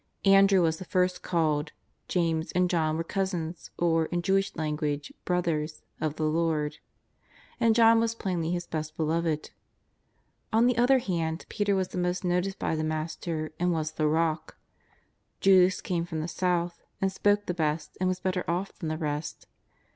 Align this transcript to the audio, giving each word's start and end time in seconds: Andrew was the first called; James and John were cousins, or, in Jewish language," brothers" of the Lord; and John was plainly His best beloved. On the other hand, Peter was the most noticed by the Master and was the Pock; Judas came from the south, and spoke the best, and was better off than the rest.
Andrew 0.25 0.63
was 0.63 0.77
the 0.77 0.85
first 0.85 1.21
called; 1.21 1.73
James 2.07 2.51
and 2.53 2.71
John 2.71 2.97
were 2.97 3.03
cousins, 3.03 3.69
or, 3.77 4.07
in 4.07 4.23
Jewish 4.23 4.55
language," 4.55 5.13
brothers" 5.25 5.83
of 6.01 6.15
the 6.15 6.23
Lord; 6.23 6.77
and 7.59 7.75
John 7.75 7.99
was 7.99 8.15
plainly 8.15 8.49
His 8.49 8.65
best 8.65 8.97
beloved. 8.97 9.51
On 10.51 10.65
the 10.65 10.75
other 10.77 10.97
hand, 10.97 11.45
Peter 11.49 11.75
was 11.75 11.89
the 11.89 11.99
most 11.99 12.23
noticed 12.23 12.57
by 12.57 12.75
the 12.75 12.83
Master 12.83 13.51
and 13.59 13.71
was 13.71 13.91
the 13.91 14.09
Pock; 14.09 14.57
Judas 15.39 15.81
came 15.81 16.05
from 16.07 16.19
the 16.21 16.27
south, 16.27 16.81
and 16.99 17.11
spoke 17.11 17.45
the 17.45 17.53
best, 17.53 17.95
and 17.99 18.09
was 18.09 18.19
better 18.19 18.43
off 18.49 18.73
than 18.79 18.89
the 18.89 18.97
rest. 18.97 19.45